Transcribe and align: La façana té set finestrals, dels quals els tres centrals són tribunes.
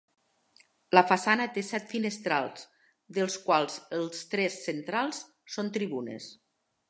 La 0.97 1.01
façana 1.09 1.45
té 1.57 1.63
set 1.67 1.85
finestrals, 1.91 2.63
dels 3.17 3.37
quals 3.45 3.77
els 3.99 4.25
tres 4.33 4.59
centrals 4.69 5.23
són 5.57 5.71
tribunes. 5.79 6.33